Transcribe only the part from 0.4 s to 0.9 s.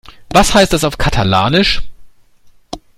heißt das